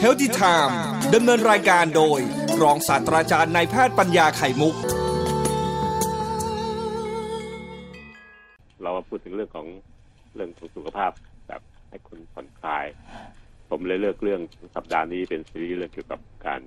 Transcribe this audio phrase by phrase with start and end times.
[0.00, 0.78] เฮลติไทม์
[1.14, 2.20] ดำเนินรายการโดย
[2.62, 4.74] รองศาสตราจารย์นายแพทย์ปัญญาไข่มุก
[8.82, 9.66] เรามาพูดถึงเรื่องของ
[10.34, 11.12] เรื่องของสุขภาพ
[11.48, 12.86] แบบให้คนผ่อนคลาย
[13.70, 14.40] ผมเลยเลือกเรื่อง
[14.76, 16.60] สัปดาห์นี้เป็นซีรีส์เรื่องเกี่ยวกับการ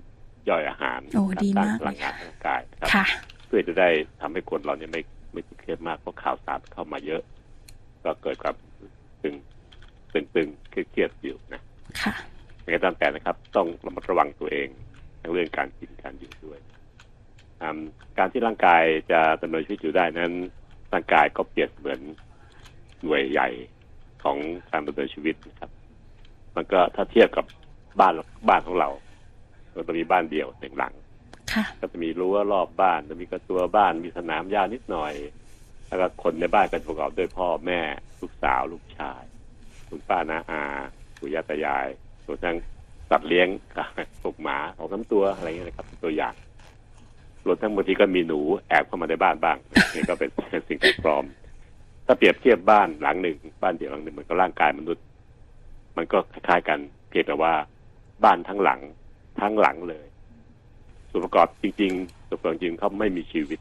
[0.49, 3.05] ย่อยอาหารโอ้ดีสร้างมากพลังงานทางกายนะครับค่ะ
[3.47, 3.89] เพื่อจะได้
[4.21, 5.01] ทำให้คนเราเนี่ยไม่
[5.33, 7.21] ไม่เครียดมากเพราะข่าวสารเข้ามาเยอะ
[8.03, 8.55] ก็เกิดความ
[9.23, 9.35] ตึง
[10.15, 11.61] ตึงตึงเครียดๆอยู่นะ
[12.01, 12.13] ค่ะ
[12.63, 14.67] ยังไงตามแต่นะครับ ต้องระมัดระวังตัวเอง
[15.21, 16.59] ทั้งเรื่องการกินการอยู่ด้วย
[17.61, 17.79] อืม
[18.17, 20.33] การที่ร่างกายจะดำเนินชีวิตอยู่ได้นั้น
[20.93, 21.99] ร่างกายก็เปรียบเหมือน
[23.03, 23.49] หน่วยใหญ่
[24.23, 24.37] ของ
[24.71, 25.71] การดำเนินชีวิตนะครับ
[26.55, 27.45] มันก็ถ้าเทียบกับ
[27.99, 28.13] บ้าน
[28.49, 28.89] บ้านของเรา
[29.73, 30.93] เราจะมีบ้านเดี่ยวหนึ่งหลัง
[31.53, 35.13] ค่ะก็จะมีรั้วรอบบ้านจะมีกระตัวบ้านมีสนามหญ้านิดหน่อย
[35.87, 37.79] แล้วก็คนในบ้านก็จะประกอบด้วยพ่อแม่
[38.21, 39.23] ลูกสาวลูกชาย
[39.89, 40.61] คุณป้านาอา
[41.17, 41.87] ปู่ย่าตายาย
[42.27, 42.55] รวมทั้ง
[43.09, 43.47] สัตว์เลี้ยง
[44.21, 46.33] พวกหมาสองสามตัวอะไรเงี้ยนะครับเป็นตัวอย่าง
[47.45, 49.57] รวมทั้งบางทีก็มีหนูแอบเข้ามาในบ้านบ้าง
[49.93, 50.29] นี่ก็เป็น
[50.69, 51.25] สิ่งที่ปลอม
[52.05, 55.03] ถ้าเปรียบเทียบบ้านหลังหนึ่ง บ้านเดี่ยวหลังหนึ่งมือนกับร่างกายมนุษย์
[55.97, 57.53] มันก็คล้ายๆกันเพียงแต่ว่า
[58.23, 58.79] บ้านทั้งหลัง
[59.41, 60.05] ทั้งหลังเลย
[61.09, 63.59] ส่วนประกอบจริงๆส่วนประกอบจริงเขาไม่มีชีวิต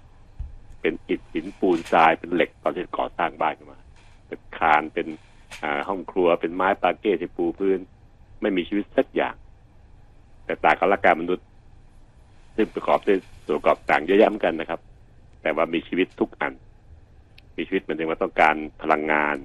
[0.80, 3.80] เป็นอิฐหินปูนทรายเป็นเหล็กตอนที่ก่อสร้างบ้านขึ้นมา
[4.26, 5.06] เป็นคานเป็น
[5.88, 7.78] ห้องครัวเป็นไม้ปาเก้ที่ปูพื้น
[8.40, 9.34] ไม่มีชีวิตสักอย่าง
[10.44, 11.46] แต่ต่างกับร่างกายมนุษย์
[12.56, 14.80] ซึ่งประกอบด้วยส่วนประกอบต่างเยอะแยะเหมือนกันนะครับ
[15.42, 16.52] แต่ว่ามีชีวิตทุกอัน
[17.56, 19.36] มีชีวิตมันถึงว่าต้องการพลังงาน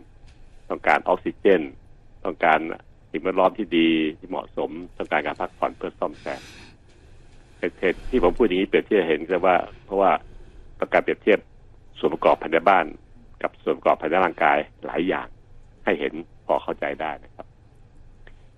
[0.69, 1.61] ต้องการออกซิเจน
[2.25, 2.59] ต้องการ
[3.11, 6.41] สิ่งแวดล้อมที่ดีที่เหมาะสม ต้องการการพักผ่อนเพื่อซ่อมแซม
[7.57, 10.11] เหตุที่ผมพูดอย่างนี้เปรียบเทียบเห็นก็ว่า เพราะว่า
[10.79, 11.39] ต้องการเปรียบเทียบ
[11.99, 12.85] ส่วนประกอบภายในบ้าน
[13.41, 15.27] กับส่วนประกอบภายในร่างกายหลายอย่าง
[15.89, 17.47] ให้เห็นพอเข้าใจได้นะครับ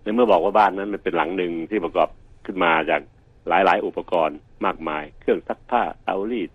[0.02, 2.10] ในเมื่อบอกว่าบ้านนั้นมันเป็นหลังหนึ่งที่ประกอบ
[2.46, 3.02] ขึ้นมาจาก
[3.48, 6.50] หลาย ๆ อุปกรณ์มากมาย เครื่องซักผ้าเตารีด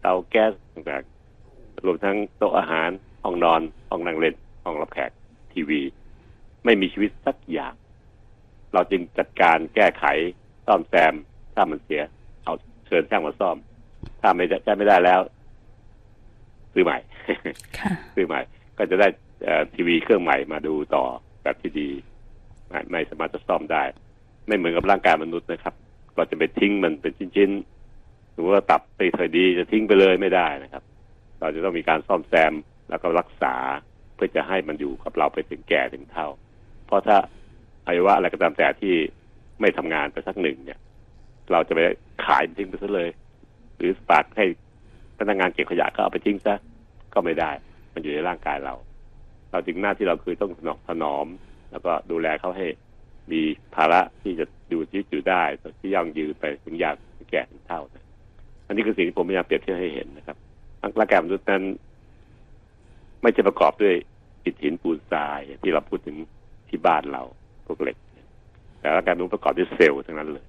[0.00, 2.90] เตาแก๊สต่างๆรวมทั้งโต๊ะอาหาร
[3.24, 3.60] ห้องนอน
[3.90, 4.34] ห้องนั่งเล่น
[4.64, 5.10] ห้องรับแขก
[5.52, 5.80] ทีวี
[6.64, 7.74] ไม่มีชีวิตสักอย่าง
[8.72, 10.04] เราจึงจัดการแก้ไข
[10.66, 11.14] ซ่อมแซม
[11.54, 12.02] ถ้ามันเสีย
[12.44, 12.54] เอา
[12.86, 13.56] เชิญช่างมาซ่อม
[14.20, 15.20] ถ้าไม่ได้ใช้ไม่ได้แล้ว
[16.72, 16.98] ซื้อใหม่
[17.78, 18.40] ค่ะซื้อใหม่
[18.78, 19.29] ก็จะได้เอ่อ
[19.74, 21.04] ทีวีเครื่องใหม่มาดูต่อ
[21.42, 21.90] แบบที่ดี
[22.68, 23.82] ไม่ไม่สามารถจะซ่อมได้
[24.46, 25.74] ไม่เหมือนกับร่างกายมนุษย์นะครับ
[26.16, 30.82] ก็จะไปทิ้งมันเป็นชิ้นๆหรือว่าตับไปเคยดีจะทิ้งไปเลยไม่ได้นะครับ
[31.40, 32.52] เราจะต้องมีการซ่อมแซม
[32.90, 33.54] แล้วก็รักษา
[34.14, 36.28] เพื่อจะให้มันอยู่กับเราไปถึงแก่ถึงเท่า
[36.86, 37.16] เพราะถ้า
[37.86, 38.94] อวัยวะอะไรก็ตามแต่ที่
[39.60, 40.78] ไม่ทำงานไปสักหนึ่งเนี่ย
[41.52, 41.80] เราจะไป
[42.24, 43.10] ขายทิ้งไปซะเลย
[43.76, 44.44] หรือฝากให้
[45.18, 46.54] พนักงานเก็บขยะก็เอาไปทิ้งซะ
[47.14, 47.50] ก็ไม่ได้
[47.94, 48.74] มันอยู่ในร่างกายเรา
[49.50, 51.26] เราจึงหน้าที่เราคือต้องถนอมถนอม
[51.70, 52.66] แล้วก็ดูแลเขาให้
[53.32, 53.40] มี
[53.74, 55.42] ภาระที่จะอยู่ที่อยู่ได้
[55.80, 56.96] ที่ยังยืนไปถึงอยาก
[57.30, 58.06] แก่ถึงเท่านะ
[58.66, 60.36] อันนี้คือสิ่งที่ผมพยายามเปรียบเทียบให้เห็นนะครับ
[60.98, 61.62] ร่างกายมนุษย์นั้น
[63.22, 63.94] ไม่ใช่ประกอบด้วย
[64.44, 66.16] อิฐหินปูนทราย ที่เราพูดถึง
[66.68, 67.22] ที่บ้านเรา
[67.66, 67.96] พวกเหล็ก
[68.78, 70.46] แต่ร่างกายมนุษย์ประกอบด้วยเซลล์ทั้งนั้นเลย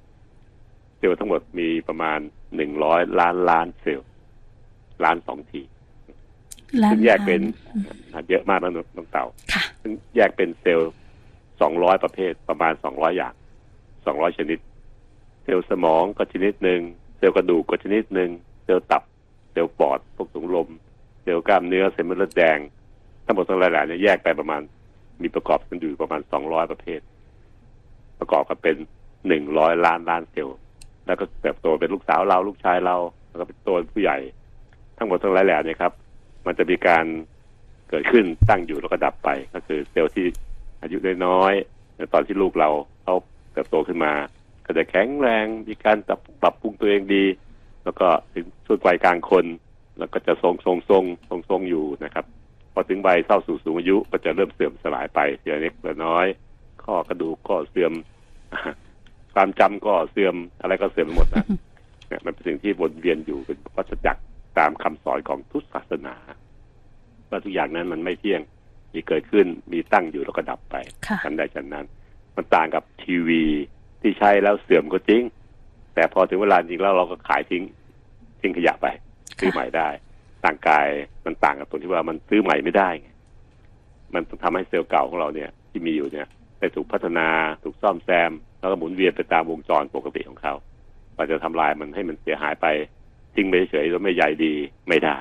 [0.98, 2.20] เซลล์ทั้งหมดมีประมาณ
[2.56, 4.08] หนึ่งร้อยล้านล้านเซลล์
[5.04, 5.62] ล้านสองที
[6.92, 7.42] ซึ่งแยกเป็น
[8.14, 10.92] ล้านเยอะมากนะน้องเต่าค่ะซึ่งแยกเป็นเซลล์
[11.62, 13.34] สองร้อยประเภทประมาณสองร้อยอย่าง
[14.06, 14.60] สองร้อยชนิด
[15.44, 16.82] เซลล์สมองก็ชนิดหนึ่ง
[17.18, 18.30] เซลล์กระดูกก็ชนิดหนึ่ง
[18.64, 19.04] เซลล์ตับ
[19.52, 20.70] เซลล์ปอดพวกถุงลม
[21.24, 22.58] เซลล์กล้ามเนื้อเซลล์เม็ดเลือดแดง
[23.26, 24.62] ทั้งหมดทั้งหลายๆเนี่ยแยกไปประมาณ
[25.22, 27.00] มีประกอบกันอยู่ประมาณสองร้อยประเภท
[28.20, 28.76] ประกอบกันเป็น
[29.28, 30.58] หนึ่งร้อยล้านล้านเซลล์
[31.06, 32.98] แล้วก็เติบโตเป็นลูกสาวเราลูกชายเรา
[33.30, 34.18] แล้วก็เป็นตัวผู้ใหญ่
[34.98, 35.94] ทั้งหมดทั้งหลายแหล่เนี่ยครับ
[36.46, 37.06] มันจะมีการ
[37.90, 40.28] เกิดขึ้นตั้งอยู่แล้วก็ดับไป ก็คือเซลล์ที่
[40.82, 42.70] อายุน้อยๆในตอนที่ลูกเรา
[43.04, 43.16] เขา
[43.54, 44.14] เติบโตขึ้นมา
[44.66, 47.26] ก็จะแข็งแรงมีการปรับปรับปรุงตัวเองดี
[47.84, 49.46] แล้วก็ถึงช่วงวัยกลางคน
[50.00, 52.26] แล้วก็จะทรงทรงทรงทรงทรงอยู่นะครับ
[52.74, 56.26] พอถึงวัยเข้าสู่สูงอายุก็จะเริ่มเสื่อมสลายไปทีละเล็กทีละน้อย
[56.84, 57.94] ข้อกระดูกก็เสื่อม
[59.34, 61.46] ความจำก็เสื่อมอะไรก็เสื่อมไปหมดนะ
[62.08, 64.22] เนี่ยมันเป็นสิ่งที่วนเวียนอยู่เป็นวัฏจักร
[64.58, 66.16] ตามคำสอนของทุกศาสนา
[67.30, 68.42] ว่าทุกอย่างนั้นมันไม่เที่ยง
[68.94, 70.76] มีเกิดขึ้นมีตั้งอยู่แล้วก็ดับไป
[71.08, 71.86] ค่ะฉันใดฉันนั้น
[72.36, 73.44] มันต่างกับทีวี
[74.02, 75.24] ที่ใช้แล้วเสื่อมก็จริง
[75.96, 77.64] แต่พอถึงเวลาจริงแล้วเราก็ขายทิ้ง
[78.42, 78.88] ทิ้งขยะไป
[79.40, 79.90] ซื้อใหม่ได้
[80.46, 80.86] ร่างกาย
[81.26, 83.10] มันต่างกับตรงที่ว่ามันซื้อใหม่ไม่ได้ไง
[84.14, 86.28] มันต้องทำให้เซลล์เก่าของเราเนี่ย ที่มีอยู่เนี่ย
[86.60, 87.28] ได้ถูกพัฒนา
[87.64, 90.54] ถูกซ่อมแซม แล้วก็หมุนเวียนไปตามวงจรปกติของเขา
[91.16, 92.68] เราจะทำลายมันให้มันเสียหายไป
[93.36, 94.54] ทิ้งไปเฉยๆแล้วไม่ใหญ่ดี
[94.90, 95.16] ไม่ได้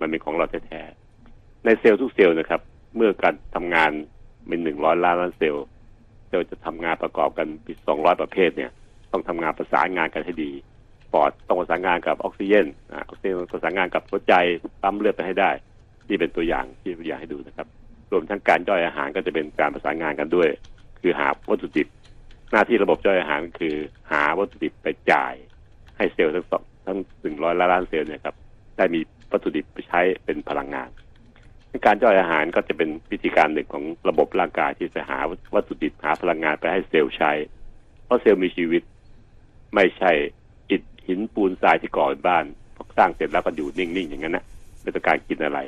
[0.00, 2.60] มันเป็นของเราแท้ๆในเซลล์ทุกเซลล์นะครับ
[2.96, 3.90] เมื่อการทำงาน
[4.46, 5.66] เป็นหนึ่งร้อยล้านล้านเซลล์
[6.28, 8.70] เซลล์จะทำงานประกอบกันเปีสองร้อยประเภทเนี่ย
[9.12, 10.52] ต้องทำงานประสานงานกันให้ดี
[11.12, 14.34] ปอดต้องประสานงานกับออกซิเจนออกซิเจนประสานงานกับหัวใจ
[14.82, 15.50] ปั๊มเลือดไปให้ได้
[16.06, 17.66] ที่เป็นตัวอย่างที่ตัวอย่างให้ดูนะครับ
[18.12, 20.48] รวมทั้งการย่อยอาหารก็จะเป็นการประสานงานกันด้วย
[21.00, 21.88] คือหาวัตถุดิบ
[22.50, 23.74] หน้าที่ระบบย่อยอาหารคือ
[24.10, 25.34] หาวัตถุดิบไปจ่าย
[25.96, 28.34] ให้เซลล์ทั้งสอง ทั้งหนึ่งร้อยล้านเซลล์เนี่ยครับ
[28.76, 29.00] ได้มี
[29.30, 30.88] วัตถุดิบไปใช้เป็นพลังงาน
[31.86, 35.18] การย่อยอาหารก็จะเป็นวิธีการหนึ่งของระบบร่างกายที่จะหา
[35.54, 37.32] วัตถุดิบหาพลังงานไปให้เซลล์ใช้
[38.04, 38.82] เพราะเซลล์มีชีวิต
[39.74, 40.12] ไม่ใช่
[40.70, 42.44] อิฐหินปูนทรายที่ก่อเป็นบ้าน
[42.76, 44.44] พอสร้างเสร็จแล้วก็อยู่นิ่งๆอย่างนั้นนะ
[44.82, 45.60] ไม่ต้องการกินอะไร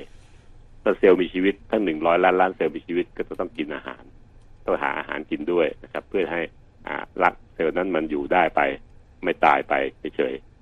[0.82, 4.02] ถ้าเซลล์มีชีวิตทั้งหนึ่งร้อยล้านล้านเซลล์มีชีวิตก็จะต้องกินอาหาร
[4.66, 6.40] ต้องหาอาหารกินด้วยนะครับ เพื่อให้
[6.86, 8.60] อ่ารักเซลล์นั้นมันอยู่ได้ไป
[9.24, 9.74] ไม่ตายไป
[10.16, 10.53] เฉยๆ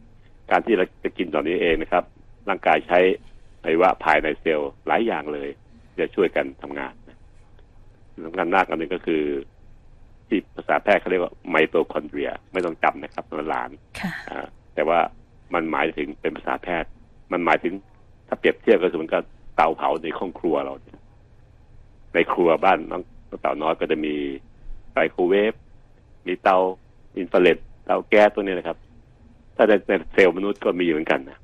[0.50, 2.05] การที่เราจะกินตอนนี้เองนะครับ
[2.49, 2.99] ร่างกายใช้
[3.62, 5.49] อวัยวะภายในเซลล์หลายอย่างเลย
[6.00, 6.94] จะช่วยกันทำงาน
[8.27, 9.23] สำคัญมากอันหนึ่งก็คือ
[10.29, 14.99] ที่ภาษาแพทย์เขาเรียกว่าไมโตคอนเดรีย ไม่ต้องจำนะครับมันหลานค่ะอ่าแต่ว่า
[15.55, 16.91] มันหมายถึงเป็นภาษาแพทย์
[17.33, 17.73] มันหมายถึง
[18.29, 19.23] ถ้าเปรียบเทียบก็คือเหมือนกับ
[19.56, 21.00] เตาเผาในห้องครัวเราเนี่ย
[22.15, 23.03] ในครัวบ้านน้อง
[23.43, 24.15] เต่าน้อยก็จะมี
[24.93, 25.53] ไมโครเวฟ
[26.27, 26.56] มีเตา
[27.19, 28.79] อินฟราเรดเตาแก๊สตัวนี้นะครับ
[29.56, 31.38] ถ้าในในเซลล์มนุษย์ก็มีเหมือนกันนะ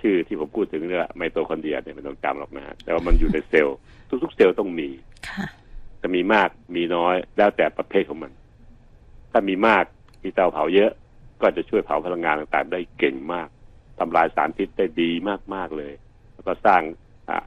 [0.00, 3.76] ชื่อที่ผมพูดถึงเรื่องไมโตคอนเดรียเนี่ยไม่ต้องจำหรอกนะฮะแต่ว่ามันอยู่ในเซลล์
[4.24, 4.88] ทุก ๆ เซลล์ต้องมี
[5.28, 5.46] ค่ะ
[6.02, 8.32] จะมีมากมีน้อยแล้วแต่ประเภทของมัน
[9.32, 9.84] ถ้ามีมาก
[10.22, 10.90] มีเตาเผาเยอะ
[11.40, 13.48] ก็จะช่วยเผาพลังงานต่างๆ ได้เก่งมาก
[13.98, 15.10] ทำลายสารพิษได้ดี
[15.54, 15.92] มากๆเลย
[16.32, 16.82] แล้วก็สร้าง
[17.30, 17.38] อะ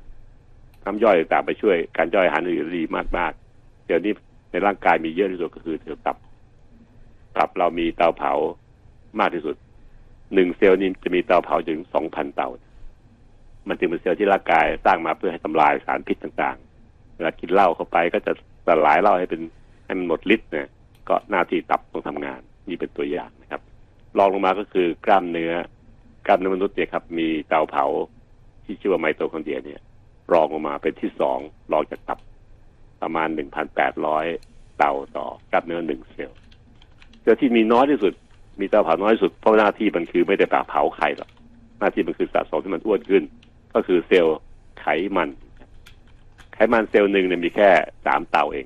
[0.85, 2.83] น้ำย่อยต่างๆไปช่วยการย่อยอาหารอื่นได้ดี
[3.17, 4.13] มากๆเดี๋ยวนี้
[4.51, 6.17] ในร่างกายมีเยอะที่สุดก็คือเซลล์ตับ
[7.37, 8.33] ตับเรามีเตาเผา
[9.19, 9.55] มากที่สุด
[10.33, 12.49] หนึ่งเซลล์นี้จะมีเตาเผาถึงสองพันเตา
[13.67, 18.31] มันจึงเป็นเซลล์ที่ร่างกายสร้างมาเพื่อให้ทำลายสารพิษต่างๆ เวลากินเหล้าเข้าไปก็จะ
[18.67, 19.41] สลายเหล้าให้เป็น
[19.85, 20.67] ให้มันหมดฤทธิ์เนี่ย
[21.09, 23.61] ก็หน้าที่ตับต้องทำงาน นี่เป็นตัวอย่างนะครับ
[24.17, 25.53] รองลงมาก็คือกล้ามเนื้อ
[26.25, 27.85] กล้ามเนื้อมนุษย์เนี่ยครับ มีเตาเผา
[28.65, 29.81] ที่ชื่อว่าไมโตคอนเดรียเนี่ย
[30.33, 31.39] รองลงมาเป็นที่สอง
[31.71, 32.19] รองจากตับ
[33.01, 34.25] ประมาณหนึ่งพันแปดร้อย
[34.77, 36.37] เตาต่อกล้ามเนื้อหนึ่งเซลล์
[37.21, 38.13] เซลล์ที่มีน้อยที่สุด
[38.59, 41.29] มีเตาเผาน้อยที่สุดเพราะหน้าที่มันคือไม่ได้ไปเผาใครหรอก
[41.79, 43.23] หน้าที่มันคือสะสมที่มันอ้วนขึ้น
[43.73, 44.37] ก็คือเซลล์
[44.79, 44.85] ไข
[45.17, 45.29] มัน
[46.53, 47.69] ไขมันเซลล์หนึ่งเนี่ยมีแค่
[48.05, 48.65] สามเตาเอง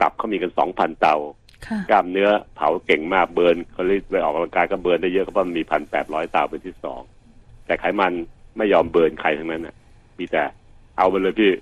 [0.00, 1.16] ตับเขามีกันสองพันเตา
[1.66, 7.00] ค่ะกล้ามเนื้อเผาเก่งมากเบิร์นเขาเรียกไปออกกำลังกายก็เบิร์นได้เยอะก็เพราะมันมีพันแปดร้อยเตาเป็นที่สอง
[7.66, 8.12] แต่ไขมัน
[8.56, 9.76] ไม่ยอมเบิร์นใครทั้งนั้นน่ะ
[10.18, 10.42] มีแต่
[10.98, 11.52] เอาไปเลยพี่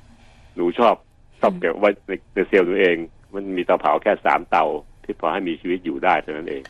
[0.57, 0.95] หนูชอบ
[1.41, 2.97] ชอบเก็บไว้ในในเซลล์ตัวเอง
[3.35, 4.65] มันมีเตาเผาแค่สามเตา
[5.05, 6.63] ที่พอให้มีชีวิตอยู่ได้เท่านั้นเอง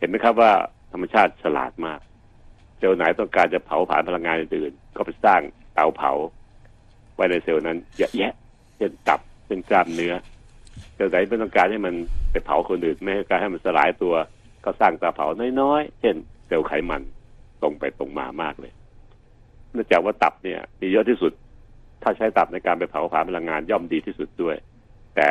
[0.00, 0.52] เห็นไหมครับว่า
[0.92, 2.00] ธรรมชาติฉลาดมาก
[2.78, 5.40] เซลล์ไหนต้องการจะเผาผลาญพลังงานอื่นก็ไปสร้าง
[5.74, 6.12] เตาเผา
[7.14, 8.32] ไว้ในเซลล์นั้นเยอะแยะ
[8.76, 10.14] เช่นตับเช่นกล้ามเนื้อ
[10.94, 11.94] เซลล์ไหนไม่ต้องการให้มัน
[12.30, 14.14] ไปเผาคนอื่นไม่ให้การให้มันสลายตัว
[14.64, 15.26] ก็สร้างเตาเผา
[15.60, 16.14] น้อยๆเช่น
[16.46, 17.02] เซลล์ไขมัน
[17.62, 18.72] ตรงไปตรงมามากเลย
[19.72, 21.32] เนื่องจากว่าตับเนี่ยมีเยอะที่สุด
[22.02, 24.56] ถ้าใช้ตับในการไปเผาผลาญพลังงานย่อมดีที่สุดด้วย
[25.16, 25.28] แต่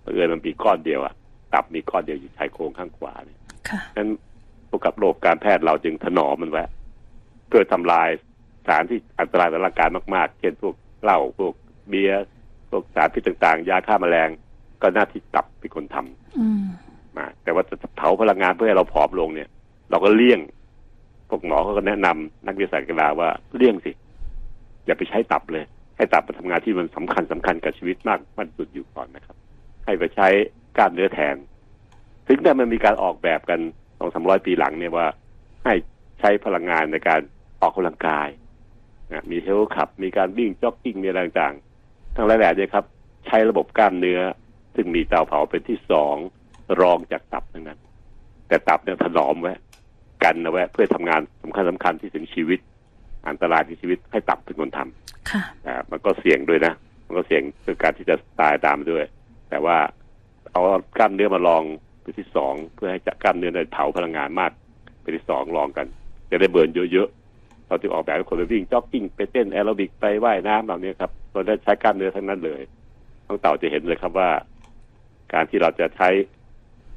[0.00, 1.14] เผอิญมันมีก้อนเดียวอะ
[1.54, 4.10] ตับมีก้อนเดียวอยู่ชายโครงข้างขวาเนี่ย ค่ะนั้น
[4.68, 6.64] พวกกับโรคการแพทย์เราจึงถนอมมันไว้
[7.48, 8.08] เพื่อทำลาย
[8.66, 11.54] สารที่อันตรายต่อร่างกายมาก ๆ เช่นพวกเหล้าพวก
[11.88, 12.24] เบียร์
[12.70, 14.28] พวกสารพิษต่าง ๆ ยาฆ่าแมลง
[14.82, 16.64] ก็หน้าที่ตับเป็นคนทำอืม
[17.16, 19.48] มาแต่ว่าจะเผาพลังงานเพื่อให้เราผอมลงเนี่ย
[19.90, 20.40] เราก็เลี่ยง
[21.28, 23.92] พวกหมอเขาก็แนะนำนักวิทยาศาสตร์กีฬาว่าเลี่ยงสิ
[24.86, 25.64] อย่าไปใช้ตับเลย
[25.96, 29.36] ให้ตับมาทำงานที่มันสำคัญสำคัญกับชีวิตมากมากที่สุดอยู่ก่อนนะครับ
[29.84, 30.28] ให้ไปใช้
[30.76, 31.34] กล้ามเนื้อแทน
[32.32, 33.60] ถึงแต่มันมีการออกแบบกัน
[33.98, 35.06] สองสามร้อยปีหลังเนี่ยว่า
[35.64, 35.74] ให้
[36.20, 37.20] ใช้พลังงานในการ
[37.60, 38.28] ออกกำลังกาย
[39.12, 42.84] นะมีเฮลขับ มีการวิ่งจ็อกกิ้งมีอะไรต่างๆทั้งหลายแหล่เนี่ยครับ
[43.26, 44.20] ใช้ระบบกล้ามเนื้อ
[44.74, 46.16] ซึ่งมีเตาเผาเป็นที่สอง
[46.80, 47.78] รองจากตับทั้งนั้น
[48.48, 49.54] แต่ตับเนี่ยถนอมไว้
[50.24, 52.60] กันเอาไว้เพื่อทำงานสำคัญสำคัญที่ถึงชีวิต
[53.28, 56.72] อันตรายที่ชีวิตให้ตับเป็นคนทำค่ะอ่ามันก็เสี่ยงด้วยนะ
[57.06, 59.04] มันก็เสี่ยงเรื่องการที่จะตายตามมาด้วย
[59.50, 59.76] แต่ว่า
[60.52, 60.60] เอา
[60.96, 64.52] กล้ามเนื้อมารองเป็นที่สองเพื่อให้จะกล้ามเนื้อได้เผาพลังงานมาก
[65.00, 65.86] เป็นที่สองรองกัน
[66.30, 72.60] จะได้ burn เยอะๆเราจึงออกแบบให้คนไปวิ่งจ็อกกิ้งไปเต้นแอโรบิกไปว่ายน้ำเหล่านี้ครับเราได้ใช้กล้ามเนื้อทั้งนั้นเลย
[73.26, 74.30] น้องเต่าจะเห็นเลยครับว่า
[75.32, 76.08] การที่เราจะใช้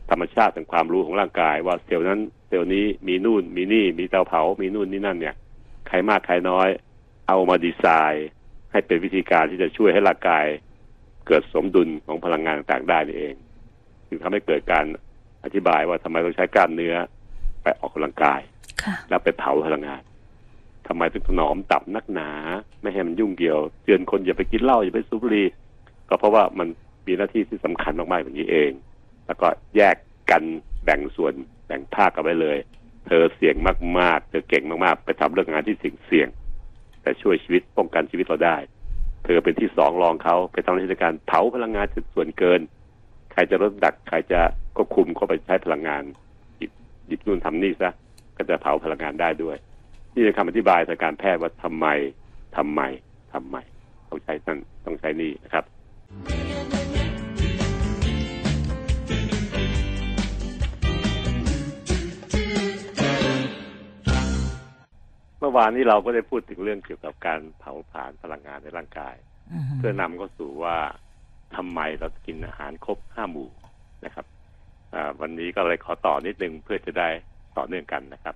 [0.10, 5.36] ธรรมชาติทางความรู้ของร่างกาย ว่าเซลล์นั้นเซลล์นี้มีนู่นมีนี่มีเตาเผา มีนู่นนี่นั่นเนี่ย
[5.88, 6.70] ใครมากใครน้อย
[7.28, 8.28] เอามาดีไซน์
[8.72, 10.46] ให้เป็นวิธีการที่จะช่วยให้ร่างกาย
[11.28, 13.36] เกิดสมดุลของพลังงานต่างๆได้นี่เอง
[14.08, 14.86] จึงทำให้เกิดการ
[15.46, 16.96] อธิบายว่าทำไมต้องใช้กล้ามเนื้อ
[17.62, 18.42] ไปออกกำลังกาย
[18.84, 20.02] ค่ะแล้วไปเผาพลังงาน
[20.88, 22.30] ทำไมถึงถนอมตับนักหนา
[22.82, 25.48] ไม่ให้มันยุ่งเกี่ยวเตือนคนอย่าไปกินเหล้าอย่าไปสูบบุหรี่
[26.10, 26.68] ก็ก็เพราะว่ามัน
[27.08, 28.72] มีหน้าที่ที่สำคัญมากๆอย่างนี้เอง
[29.28, 29.96] แล้วก็แยก
[30.32, 30.44] กัน
[30.84, 31.34] แบ่งส่วน
[31.68, 32.58] แบ่งภาคกันไว้เลย
[33.08, 33.56] เธอเสี่ยง
[34.00, 36.28] มากๆ เธอเก่งมากๆ ไปทำเรื่องงานที่เสี่ยงเสี่ยง
[37.02, 38.58] แต่ช่วยชีวิตป้องกันชีวิตเราได้
[39.26, 42.62] เธอเป็นที่สองรองเขาไปทำหน้าที่ในการเผาพลังงานจุดส่วนเกิน
[43.32, 44.40] ใครจะลดดักใครจะ
[44.76, 46.04] ควบคุมเขาไปใช้พลังงาน
[46.58, 46.72] หยิบ
[47.08, 47.92] หยิบนู่นทำนี่ซะ
[48.38, 49.58] ก็จะเผาพลังงานได้ด้วย
[50.14, 51.88] นี่เป็นคำอธิบายทางการแพทย์ว่าทำไม
[52.58, 52.82] ทำไม
[53.34, 53.58] ทำไม
[54.10, 55.66] ต้องใช้นั่นต้องใช้นี่นะครับ
[65.40, 69.16] เมื่อวานนี้เราก็ได้พูดถึงเรื่องเกี่ยวกับการเผาผลาญพลังงานในร่างกาย
[69.78, 70.78] เพื่อนำเข้าสู่ว่า
[71.56, 73.50] ทำไมเรากินอาหารครบห้าหมู่
[74.06, 74.26] นะครับ
[75.22, 77.10] วันนี้ก็เลยขอต่อนิดนึงเพื่อจะได้
[77.58, 78.36] ต่อเนื่องกันนะครับ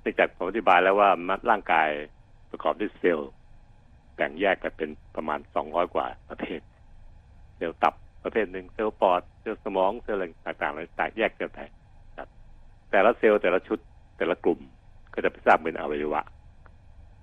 [0.00, 1.10] เนื่องจากผมอธิบายแล้วว่า
[1.50, 1.88] ร่างกาย
[2.50, 3.30] ประกอบด้วยเซลล์
[4.14, 6.60] แบ่งแยกกันเป็นประมาณสองร้อยกว่าประเภท
[7.56, 11.60] เซลล์ตับประเภทหนึ่งเซลล์ปอดเซลล์สมองเซลล์อะไรต่างๆอะไรต่างแยกกันไป
[12.16, 12.28] ครับ
[12.90, 13.78] แต่ละเซลล์แต่ละชุด
[14.18, 14.60] แต่ละกลุ่ม
[15.14, 16.22] ก็จะไปสร้างเป็นอวัยวะ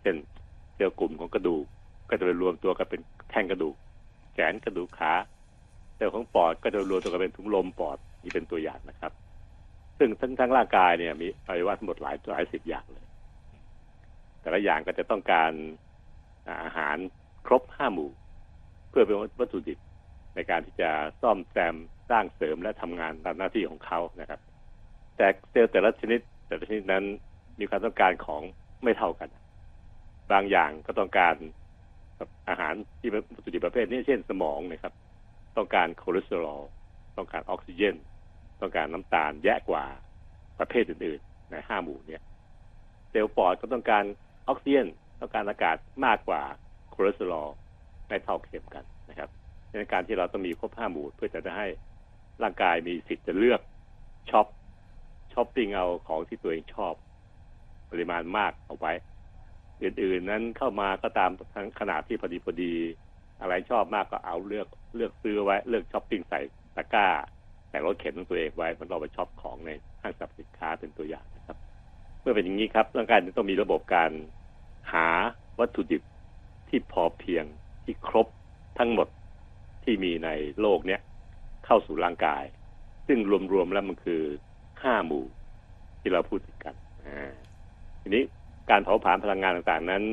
[0.01, 0.15] เช่น
[0.75, 1.65] เซลล์กลุ่มของกระดูก
[2.09, 3.75] ก็จะไปรวมตัวกันเป็นแท่งกระดูก
[4.33, 5.13] แขนกระดูกขา
[5.95, 9.11] เซลล์ของปอดก็จะรวมตัวกันเป็นถุงลมปอด นี่เป็นตัวอย่างนะครับ
[9.97, 13.05] ซึ่งทั้งทั้งร่างกายเนี่ยมีอวัยวะทั้งหมดหลายหลายสิบอย่างเลย
[14.41, 15.51] แต่ละอย่างก็จะต้องการ
[16.65, 16.97] อาหาร
[17.45, 18.11] ครบห้าหมู่
[18.89, 19.79] เพื่อเป็นวัตถุดิบ
[20.35, 20.89] ในการที่จะ
[21.21, 21.75] ซ่อมแซม
[22.09, 24.39] สร้างเสริมและทำงานตามหน้าที่ของเขานะครับ
[25.17, 27.03] แต่เซลล์แต่ละชนิด แต่ละชนิดนั้น
[27.59, 28.41] มีความต้องการของ
[28.83, 29.29] ไม่เท่ากัน
[30.31, 31.35] บางอย่างก็ต้องการ
[32.49, 34.93] อาหารที่เป็นวัตถุดิบประเภทนี้เช่นสมองนะครับ
[35.57, 36.61] ต้องการคอเลสเตอรอล
[37.17, 37.95] ต้องการออกซิเจน
[38.63, 39.85] ต้องการน้ำตาลเยอะกว่า
[40.59, 42.21] ประเภทอื่นๆในห้าหมู่เนี่ย
[43.09, 44.03] เซลล์ปอดก็ต้องการ
[44.47, 44.87] ออกซิเจน
[45.19, 46.41] ต้องการอากาศมากกว่า
[46.93, 47.49] คอเลสเตอรอล
[48.07, 49.29] ไม่เท่าเทียมกันนะครับ
[49.79, 51.67] ในการที่เราต้องมีครบห้าหมู่เพื่อจะได้ให้
[52.43, 53.61] ร่างกายมีสิทธิ์จะเลือก
[54.29, 54.47] ช็อป
[55.33, 56.93] ช้อปปิ้งเอาของที่ตัวเองชอบ
[57.91, 58.91] ปริมาณมากเอาไว้
[59.83, 62.73] อื่นๆ นั้นเข้ามาก็ตามทั้งขนาดที่พอดีพอดี
[63.41, 66.39] อะไรชอบมากก็เอาเลือกเลือกซื้อไว้ เลือกช้อปปิ้งใส่
[66.75, 67.07] ตะกร้า
[67.73, 71.57] ใส่รถเข็นของตัวเองไว้มันเราไปช็อปของในห้างสรรพสินค้าเป็นตัวอย่างนะครับ
[72.21, 74.11] เมื่อเป็นอย่างนี้ครับร่างกายต้องมีระบบการ
[74.93, 75.07] หา
[75.59, 76.01] วัตถุดิบ
[76.69, 77.45] ที่พอเพียง
[77.83, 78.27] ที่ครบ
[78.79, 79.07] ทั้งหมด
[79.83, 80.29] ที่มีใน
[80.61, 81.01] โลกเนี้ย
[81.65, 82.43] เข้าสู่ร่างกาย
[83.07, 83.19] ซึ่ง
[83.53, 84.21] รวมๆแล้วมันคือ
[84.83, 85.25] ห้าหมู่
[86.01, 86.75] ที่เราพูดถึงกัน
[88.01, 88.23] ทีนี้
[88.69, 90.03] การเผาผลาญพลังงานต่างๆนั้น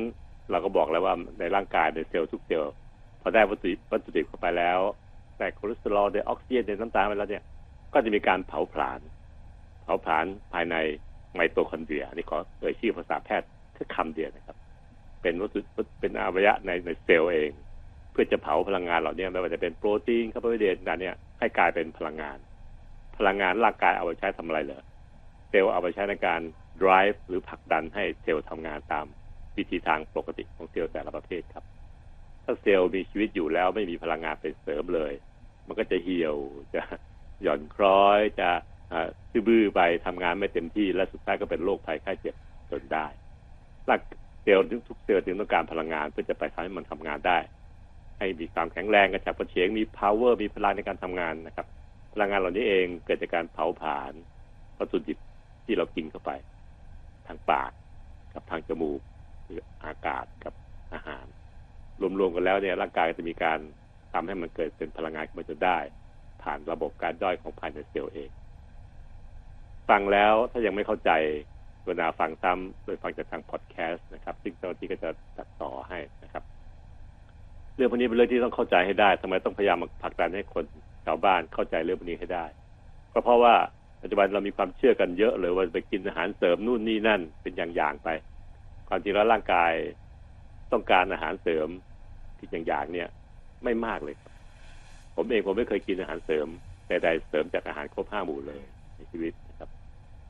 [0.51, 2.73] เราก็บอกแล้วว่าในร่างกายในเซลล์ทุกเซลล์
[3.21, 4.79] พอได้วัตถุวัตถุดิบเข้าไปแล้ว
[5.37, 7.43] ได้คอเลสเตอรอลได้ออกซิเจนได้น้ำตาลไปแล้วเนี่ย
[7.93, 8.99] ก็จะมีการเผาผลาญ
[9.83, 10.75] เผาผลาญภายใน
[11.33, 14.57] ไมโตคอนเดรียนี่ขอเอ่ยชื่อภาษาแพทย์แค่คำเดียวนะครับ
[15.21, 15.59] เป็นวัตถุ
[15.99, 17.51] เป็นอวัยวะในในเซลล์เอง
[18.11, 22.37] เพื่อจะเผาพลังงานเหล่านี้ไม่ว่าจะเป็นโปรตีนคาร์โบไฮเดรตนั่นเนี่ยให้กลายเป็นพลังงาน
[23.17, 24.83] พลังงานร่างกายเอาไปใช้ทำอะไรเหรอ
[25.49, 26.41] เซลล์เอาไปใช้ในการ
[26.81, 29.05] drive หรือผลักดันให้เซลล์ทำงานตาม
[29.57, 31.65] วิธีทางปกติของเซลล์แต่ละประเภทครับ
[32.43, 35.13] ถ้าเซลล์มีชีวิตอยู่แล้วไม่มีพลังงานเป็นเสริมเลย
[35.67, 36.35] มันก็จะเหี่ยว
[36.73, 36.81] จะ
[37.41, 38.49] หย่อนคล้อย จะ
[39.31, 42.35] ซื่อไปทำงานไม่เต็มที่ และสุดท้ายก็เป็นโรคภัยไข้เจ็บ
[42.71, 43.07] จนได้
[43.89, 43.99] ร่าง
[44.43, 47.37] เซลล์ทุกเซลล์จึงต้องการพลังงานเพื่อจะไปทำให้มันทำงานได้
[48.17, 51.67] ให้มีความแข็งแรงกระฉับกระเฉงมี power มีพลังในการทำงานนะครับ
[52.13, 54.13] พลังงานเหล่านี้เองเกิดจากการเผาผลาญ
[54.77, 55.17] วัตถุดิบ
[55.65, 56.31] ที่เรากินเข้าไป
[57.27, 57.71] ทางปาก
[58.33, 59.01] กับทางจมูก
[59.45, 60.53] หรืออากาศกับ
[60.93, 61.25] อาหาร
[62.19, 63.59] รวมๆกันแล้วเนี่ยร่างกายจะมีการ
[64.13, 65.77] ทำให้มันเกิดเป็นพลังงานขึ้นมาจนได้
[66.43, 68.29] ผ่านระบบการย่อยของภายในเซลล์เอง
[69.89, 71.11] ฟังแล้วถ้ายังไม่เข้าใจ
[71.83, 76.43] กรุณาฟังซ้ำโดยฟังจากทางพอดแคสต์นะครับ ซึ่งเจ้าที่ก็จะตัดต่อให้นะครับ
[77.75, 80.65] เรื่องพวกนี้เป็นเรื่องที่ต้องเข้าใจให้ได้ทำไมต้องพยายามผลักดันให้คน
[81.05, 82.45] ชาวบ้านเข้าใจเรื่องพวกนี้ให้ได้
[83.13, 83.55] ก็เพราะว่า
[84.01, 88.09] ปัจจุบันเรามีความเชื่อกันเยอะเลยว่าไปกินอาหารเสริมนู่นนี่นั่นเป็นอย่างๆไป
[88.89, 89.73] ความจริงแล้วร่างกาย
[90.71, 91.67] ต้องการอาหารเสริม
[92.37, 93.09] ที่อย่างๆเนี่ย
[93.63, 94.15] ไม่มากเลย
[95.15, 96.47] ผมเองผมไม่เคยกินอาหารเสริม
[96.87, 98.63] แต่ใดเสริมจากอาหารครบห้าหมู่เลย
[98.95, 99.69] ในชีวิตนะครับ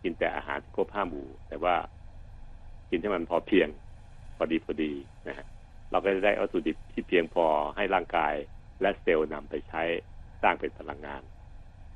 [0.04, 1.76] กินแต่อาหารครบห้าหมู่ แต่ว่า
[2.90, 3.70] กินให้มันพอเพียง
[4.38, 4.94] พอดีพอดี
[5.28, 5.48] นะฮะ
[5.92, 7.46] เราก็จะได้วัตถุดิบที่เพียงพอ
[7.76, 8.34] ให้ร่างกาย
[8.82, 9.84] และเซลล์นำไปใช้
[10.42, 11.24] สร้างเป็นพลังงาน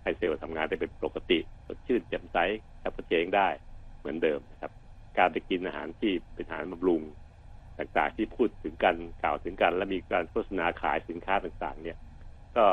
[0.03, 2.37] ให้เซลล์ทำงานได้เป็นปกติสดชื่นแจ่มใส
[2.83, 3.47] กับกระเจงได้
[3.99, 4.71] เหมือนเดิมนะครับ
[5.17, 7.01] การไปกินอาหารที่เป็นอาหารบำรุง
[7.79, 11.97] ต่างๆที่พูดถึงกันกล่าวถึงกัน และมีการโฆษณาขายสินค้าต่างๆ เนี่ย
[12.57, 12.65] ก็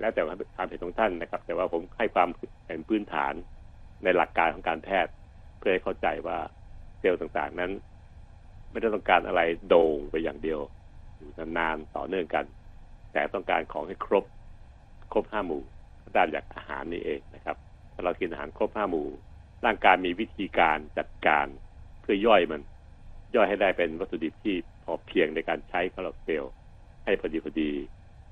[0.00, 0.22] แล้วแต่
[0.56, 2.28] ความเห็นของท่านนะครับ แต่ว่าผมให้ความ
[2.66, 3.34] เห็นพื้นฐาน
[4.04, 5.12] ในหลักการของการแพทย์
[5.58, 6.38] เพื่อให้เข้าใจว่า
[6.98, 7.72] เซลล์ต่างๆนั้น
[8.70, 10.60] ไม่ได้ต้องการอะไรโด่งไปอย่างเดียว
[11.16, 12.44] อยู่นานๆต่อเนื่องกัน
[13.12, 14.24] แต่ต้องการของให้ครบ
[15.12, 17.56] ครบห้าหมู่ได้จากอาหารนี่เองนะครับ
[17.94, 19.08] ถ้าเรากินอาหารครบห้าหมู่
[19.64, 21.46] ร่างกายมีวิธีการจัดการ
[22.00, 22.60] เพื่อย่อยมัน
[23.34, 26.44] ย่อยให้ได้เป็นวัตถุดิบที่พอเพียงในการใช้คอเลสเตอรอล
[27.04, 27.70] ให้พอดีพอดี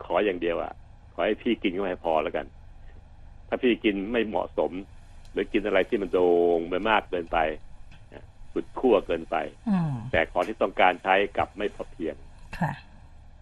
[0.05, 0.73] ขออย่างเดียวอ่ะ
[1.13, 2.47] ขอให้พี่กินก็ให้พอแล้วกัน
[3.49, 4.73] ถ้าพี่กินไม่เหมาะสม
[5.33, 6.27] หรือกินอะไรที่มันโด่
[6.57, 7.39] งไปมากเกินไป
[8.53, 9.37] สุดขั้วเกินไป
[9.69, 12.17] อืมแต่ของที่ต้องการใช้กลับไม่พอเพียง
[12.59, 12.73] ค่ะ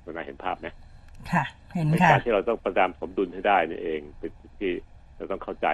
[0.05, 0.67] มันมาเห็นภาพไหม
[1.33, 4.73] ค่ะ เห็นเป็นค่ะการที่เราต้องประดามสมดุลให้ได้นี่เอง เป็นสิ่งที่
[5.17, 5.69] เราต้องเข้าใจ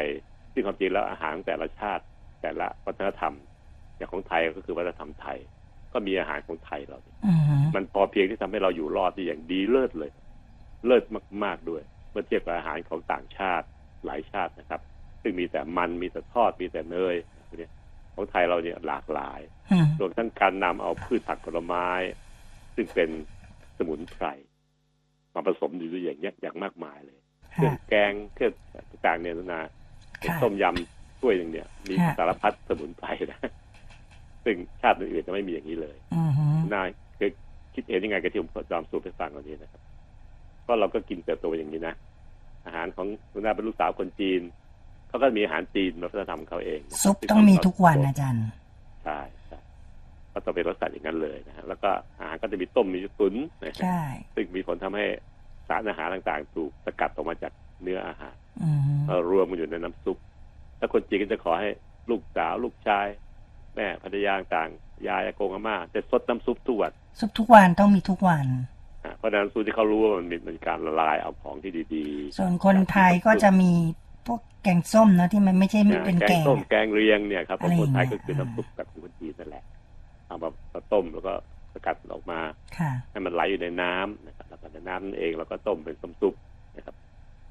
[0.53, 2.05] ซึ่งความจริงแล้วอาหารแต่ละชาติ
[2.43, 3.35] แต่ละวัฒนธรรม
[3.97, 5.38] อย่างของไทยก็คือวัฒนธรรมไทย
[5.93, 10.11] ก็มีอาหารของไทยเราเนี่ยอืมมันพอเพียงที่ทำให้เราอยู่รอดได้อย่างดีเลิศเลย
[10.87, 11.05] เลิศ
[11.45, 13.67] มาก ๆด้วย เมื่อเทียบกับอาหารของต่างชาติ
[14.05, 14.81] หลายชาตินะครับ
[15.23, 17.14] ซึ่งมีแต่มันมีแต่ทอดมีแต่เนย
[17.49, 17.73] พวกเนี้ย
[18.14, 19.41] ของไทยเราเนี่ยหลากหลาย
[19.73, 21.88] อืมรวมทั้งการนำเอาพืชผักผลไม้
[22.75, 23.11] ซึ่งเป็น
[23.79, 24.26] สมุนไพร
[25.35, 27.19] มาผสมอยู่ด้วยอย่างเงี้ยอย่างมากมายเลย
[27.53, 28.53] เครื่อค่ะงแกงเครื่อง
[29.07, 29.61] ต่างๆเนี่ยนา
[30.21, 33.41] เป็นค่ะต้มยำถ้วยหนึ่งเนี่ยมีค่ะสารพัดสมุนไพรนะ
[34.45, 36.31] ซึ่งชาติอื่นๆจะไม่มีอย่างนี้เลยอืม
[36.75, 36.88] นาย
[37.19, 37.31] คือ
[37.75, 39.83] คิดเห็นยังไงกับที่ผมจอมสูตรให้ฟังวันนี้นะครับ
[40.66, 41.94] ก็เราก็กินเติบโตอย่างนี้นะ
[42.66, 44.40] อาหารของคุณนาเป็นลูกสาวคนจีน
[45.09, 48.44] เขาก็มีอาหารจีนวัฒนธรรมเขาเองนะครับซุปต้องมีทุกวันอาจารย์
[49.04, 49.59] ใช่ใช่
[50.33, 51.90] ก็ต้องเป็นรสชาติอย่างนั้นเลยนะฮะแล้วก็
[52.21, 54.02] อาหารก็จะมีต้มมีตุ๋นนะฮะใช่
[54.35, 55.06] ซึ่งมีผลทำให้
[55.68, 57.52] สารอาหารต่างๆ ถูกสกัดออกมาจาก
[57.83, 60.16] เนื้ออาหารอืมมารวมกันอยู่ในน้ำซุป
[60.78, 61.68] แล้วคนจีนก็จะขอให้
[62.11, 63.06] ลูกสาวลูกชาย
[63.75, 64.71] แม่ภรรยาต่าง
[65.09, 68.66] ยายอากงอาม่าจะซดน้ำซุปทุกวันซุปทุกวันต้องมีทุกวันอะ
[69.16, 72.04] เพราะฉะนั้นสูตรที่เขารู้ว่ามันมีมันการละลายเอาของที่ดี
[72.38, 73.73] ส่วนคนไทยก็จะมี
[74.26, 79.64] พวกแกงส้มเนอะที่มันไม่ใช่ๆไม่อะเป็นแกแกงงต้มแกงเรียงเนี่ยครับขอะองไรคนไทยอย่างเงี้ยก็คือน้ำซุปแบบของคนจีนนั่นแหละ
[80.26, 81.32] เอามามาต้มแล้วก็
[81.73, 82.40] สกัดออกมา
[82.78, 86.34] ค่ะให้มันไหลอยู่ในน้ำนะครับแล้วก็ในน้ำนั่นเองเราก็ต้มเป็นน้ำซุป
[86.76, 86.94] นะครับ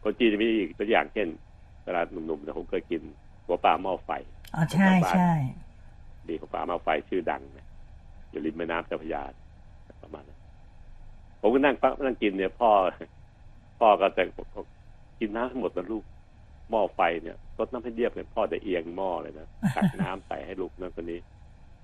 [0.03, 1.27] คนจีนจะมีอีกตัวอย่างเช่น
[1.85, 3.01] เวลาหนุ่มๆเนี่ยผมเคยกิน
[3.45, 4.11] หัวปลาหม้อไฟ
[4.55, 5.31] อ๋อใช่ใช่
[6.27, 7.67] ดีหัวปลาหม้อไฟชื่อดังนะ
[8.29, 9.42] อยู่ริมแม่น้ำเจ้าพระยาประมาณนั้น
[11.45, 12.69] ผมก็นั่งฟังนั่งกินเนี่ย พ่อ
[13.79, 14.65] พ่อก็จะบอก
[15.19, 16.03] กินน้ำทั้งหมดนะลูก
[16.69, 21.19] หม้อไฟเนี่ยรดน้ำให้เรียบเลยพ่อจะเอียงหม้อเลยนะตักน้ำใส่ให้ลูกนั่นคนนี้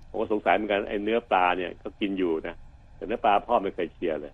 [0.08, 2.54] ผมก็สงสัยเหมือนกันไอ้เนื้อปลาเนี่ยก็กินอยู่นะ
[2.96, 4.32] แต่เนื้อปลาพ่อไม่เคยเชียร์เลย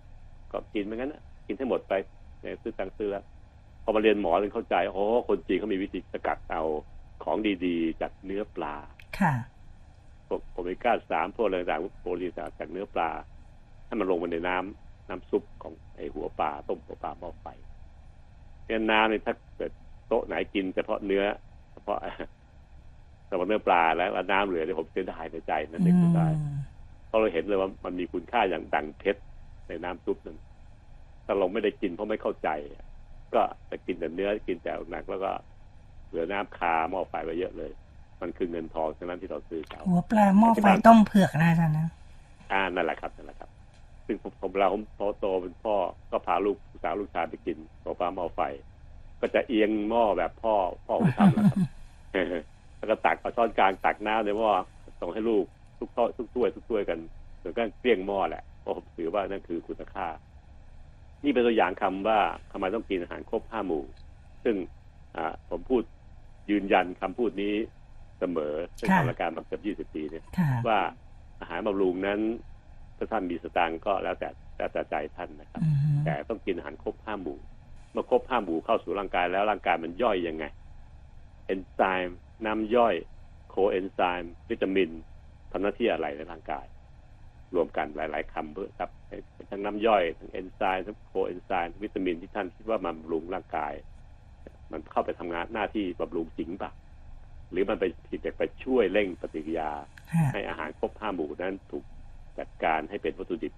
[0.51, 1.93] ก็กินเหมือนกันนะกินให้หมดไป
[2.41, 3.23] ในซื้อตังซื้อแล้ว
[3.83, 6.63] พอมาเรียนหมอเลยเข้าใจโอ้คนจีนเขามีวิธีสกัดเอา
[7.23, 8.75] ของดีๆ จากเนื้อปลา
[9.19, 9.33] ค่ะ
[10.27, 13.09] พวกโอเมก้าสามพวกอะไรต่างๆโปรตีนต่างจากเนื้อปลา
[13.85, 17.47] ให้มันลงมาในน้ำ น้ำซุปของไอหัวปลาต้มหัวปลาหม้อไฟ
[18.65, 19.71] เนี่ยน้ำเนี่ยถ้าเกิด
[20.07, 21.23] โต๊ะไหนกินเฉพาะเนื้อ
[21.73, 21.99] เฉพาะ
[23.27, 26.57] เฉพาะเนื้อปลาแล้วแล้วน้ำเหลือเนี่ยผมเสียดายในใจนั่นเองก็ได้อืม
[27.07, 29.21] เพราะเราเห็นเลยว่ามันมีคุณค่าอย่างดังเพชร
[29.67, 30.37] ในน้ำซุปนั้น
[31.25, 32.49] ถ้าเราไม่ได้กินเพราะไม่เข้าใจ
[33.33, 35.31] ก็จะกินแต่เนื้อกินแต่หนักแล้วก็
[36.09, 37.71] เหลือน้ำคาหม้อไฟไปเยอะเลย
[38.21, 41.87] มันคือเงินทองฉะนั้นที่เราซื้อเขาหัวปลาหม้อไฟต้มเผือกนะอาจารย์นะ
[42.51, 43.49] อ่านั่นแหละครับนั่นแหละครับ
[44.07, 45.75] ซึ่งผมผมเราผมพอโตเป็นพ่อ
[46.11, 48.41] ก็พาลูกสาวลูกชายไปกินหัวปลาหม้อไฟ
[49.19, 51.59] ก็จะเอียงหม้อแบบพ่อพ่อผมทำแหละครับ
[52.77, 54.49] แล้วก็ตักเอาช้อนกลางตักน้ำในหม้อ
[55.01, 55.45] ส่งให้ลูก
[55.79, 56.99] ทุกโต๊ะทุกถ้วยทุกถ้วยกัน
[57.41, 60.07] จนก็เกลี้ยงหม้อแหละเพราะผมถือว่านั่นคือคุณค่า
[61.23, 62.19] นี่เป็นตัวอย่างคำว่า
[62.51, 63.83] ทำไมต้องกินอาหารครบห้าหมู่
[64.43, 64.55] ซึ่ง
[65.15, 65.83] อ่าผมพูด
[66.49, 67.53] ยืนยันคำพูดนี้
[68.19, 70.79] เสมอซึ่งค่ะทำรายการมาเกือบยี่สิบปีเนี่ยค่ะว่า
[71.39, 72.19] อาหารบำรุงนั้น
[72.97, 77.39] ถ้าท่านมีสตางค์ก็แล้วแต่แล้วแต่ใจท่านนะครับอืมแต่ต้องกินอาหารครบห้าหมู่
[77.91, 80.45] เมื่อครบห้าหมู่เข้าสู่ร่างกายแล้วร่างกายมันย่อยยังไง
[81.47, 82.95] เอนไซม์น้ำย่อย
[83.49, 84.89] โคเอนไซม์วิตามิน
[85.51, 86.65] ทำหน้าที่อะไรในร่างกาย
[87.55, 88.89] รวมกันหลาย ๆคำเพื่อครับ
[89.49, 93.73] ทั้งน้ำย่อยทั้งเอนไซม์ทั้งโคเอนไซม์วิตามินที่ท่านคิดว่ามันบำรุงร่างกาย
[94.71, 96.71] มันเข้าไปทำงานหน้าที่บำรุงจริงปะ
[97.51, 99.69] หรือมันไปผิดจากไปช่วยเร่งปฏิกิริยา
[100.11, 101.83] ค่ะให้อาหารครบห้าหมู่นั้นถูก
[102.39, 103.53] จัดการให้เป็นวัตถุดิบ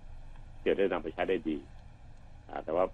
[0.55, 1.57] ที่จะได้นำไปใช้ได้ดี
[2.49, 2.85] อ่าแต่ว่า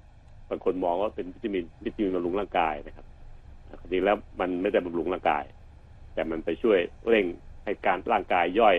[0.49, 3.05] บางคนมองว่าเป็นวิตามินวิตามินบำรุงร่างกายนะครับ
[3.81, 5.43] จริงๆแล้วมันไม่ได้บำรุงร่างกาย
[6.13, 7.25] แต่มันไปช่วยเร่ง
[7.63, 8.75] ให้การร่างกายย่อย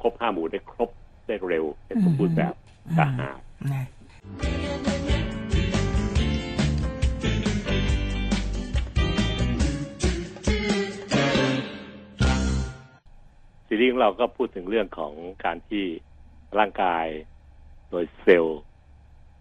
[0.00, 0.90] ครบห้าหมู่ได้ครบ
[1.26, 2.54] ได้เร็วเป็นสมบูรณ์แบบ
[2.98, 3.38] ต่างหาก
[3.72, 3.86] นะ
[13.68, 15.12] ซีรีส์ของเราก็พูดถึงเรื่องของ
[15.44, 15.84] การที่
[16.58, 17.06] ร่างกาย
[17.90, 18.60] โดยเซลล์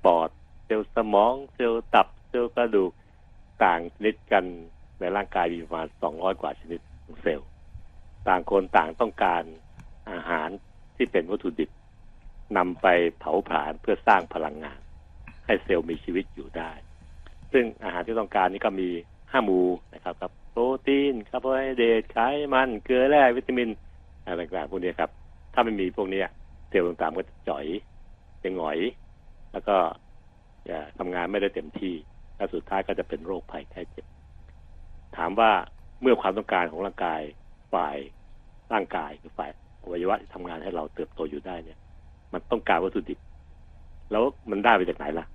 [0.06, 0.30] ปอด
[0.66, 2.92] เซลล์สมอง เซลล์ตับ เซลล์กระดูก
[3.64, 4.44] ต่างชนิดกัน
[5.00, 7.48] ในร่างกายมีประมาณ200กว่าชนิดของเซลล์
[8.28, 9.44] ต่างคนต่างต้องการ
[10.12, 10.50] อาหาร
[10.96, 11.70] ที่เป็นวัตถุดิบ
[12.58, 12.88] นำไป
[13.20, 14.80] เผาผลาญเพื่อสร้างพลังงาน
[15.46, 16.72] ให้เซลล์มีชีวิตอยู่ได้
[17.52, 18.90] ซึ่งอาหารที่ต้องการนี้ก็มี
[19.32, 19.62] ห้าหมู่
[19.94, 22.18] นะครับครับโปรตีนคาร์โบไฮเดรตไข
[22.54, 23.70] มันเกลือแร่วิตามิน
[24.24, 25.10] อะไรต่างๆพวกนี้ครับ
[25.54, 26.22] ถ้าไม่มีพวกนี้
[26.70, 27.66] เซลล์ต่างๆก็จะจ๋อย
[28.44, 28.80] จะหงอย
[29.52, 29.78] แล้วก็
[30.70, 31.94] จะทำงานไม่ได้เต็มที่
[32.36, 34.06] และสุดท้ายก็จะเป็นโรคภัยไข้เจ็บ
[35.18, 35.52] ถามว่า
[36.02, 37.22] เมื่อความต้องการของร่างกาย
[37.74, 37.98] ฝ่าย
[38.74, 39.50] ร่างกายคือฝ่าย
[39.84, 41.80] อวัยวะที่ทำงานให้เราเติบโตอยู่ได้เนี่ย
[42.34, 43.20] มันต้องการวัตถุดิบ
[44.12, 45.26] แล้วมันได้ไปจากไหนล่ะ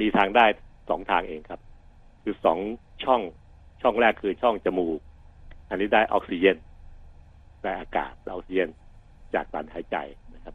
[0.00, 0.46] มีทางได้
[0.90, 1.60] สองทางเองครับ
[2.22, 2.58] คือสอง
[3.04, 3.20] ช่อง
[3.82, 5.00] ช่องแรกคือช่องจมูก
[5.68, 6.56] อันนี้ได้ออกซิเจน
[7.62, 8.70] ได้อากาศและออกซิเจน
[9.34, 9.96] จากการหายใจ
[10.34, 10.54] นะครับ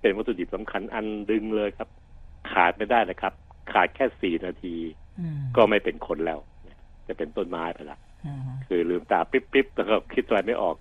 [0.00, 1.88] เป็นวัตถุดิบสำคัญอันดึงเลยครับ
[2.52, 3.32] ขาดไม่ได้นะครับ
[3.72, 4.76] ขาดแค่สี่นาที
[5.20, 6.38] อืมก็ไม่เป็นคนแล้ว
[7.08, 10.76] จะเป็นต้นไม้ไปละอืมคือลืมตาปิ๊บปิ๊บแล้วก็คิดอะไรไม่ออก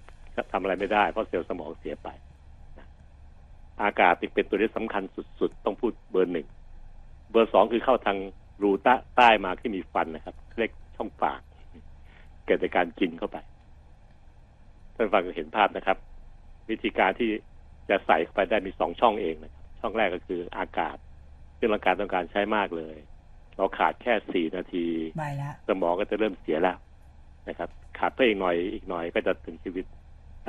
[0.52, 2.10] ทำอะไรไม่ได้ เพราะเซลล์สมองเสียไป
[2.80, 2.88] นะ
[3.84, 5.04] อากาศจึงเป็นตัวที่สำคัญ
[5.40, 6.48] สุดๆ ต้องพูดเบอร์หนึ่ง
[7.32, 8.18] เบอร์สองคือเข้าทาง
[8.64, 11.42] รูใต้ใต้มาที่มีฟันนะครับเรียกช่องปาก
[12.46, 13.38] เกิดจากการกินเข้าไป
[14.96, 15.98] ท่านฟังเห็นภาพนะครับ
[16.70, 17.30] วิธีการที่
[17.90, 20.98] จะใส่เข้าไปได้มีสองช่องเองนะครับช่องแรกก็คืออากาศ
[21.58, 22.98] ซึ่งร่างกายต้องการใช้มากเลย
[23.58, 24.86] เราขาดแค่สี่นาที
[25.22, 26.78] บายละสมองก็จะเริ่มเสียแล้ว
[27.50, 29.86] นะครับ ขาดเพิ่มอีกหน่อยอีกหน่อยก็จะถึงชีวิต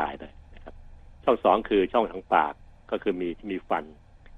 [0.01, 0.75] ตายเลยนะครับ
[1.25, 2.55] ช่องสองคือช่องทางปาก
[2.91, 3.85] ก็คือมีที่มีฟัน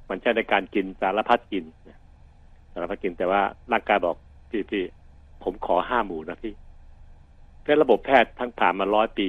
[0.09, 2.01] มันใช้ในการกินสารพัดกินนะ
[2.73, 4.17] สารพัดกินแต่ว่าร่างกายบอก
[4.51, 4.85] พี่พี่
[5.43, 6.55] ผมขอห้าหมู่นะพี่
[7.63, 9.29] แพทย์ระบบแพทย์ทั้งผ่านมาร้อยปี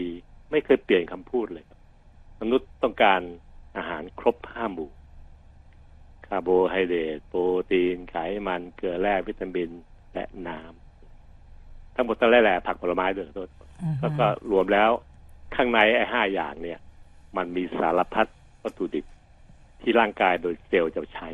[0.52, 1.77] ไม่เคยเปลี่ยนคำพูดเลยครับ
[2.42, 3.22] มนุษย์ต้องการ
[3.78, 4.90] อาหารครบห้าหมู่
[6.28, 7.40] คาร์โบไฮเดรตโปร
[7.72, 8.16] ตีนไข
[8.48, 9.70] มันเกลือแร่วิตามิน
[10.14, 13.50] และน้ำทั้งหมดทั้งแหล่ผักผลไม้ด้วยโทษ
[13.82, 14.90] อืมแล้วก็รวมแล้ว
[15.56, 16.80] ข้างในไอ้ห้าอย่างเนี่ย
[17.38, 18.28] มันมีสารพัด
[18.64, 19.06] วัตถุดิบ
[19.82, 21.30] ที่ร่างกายโดยเซลล์จะใช้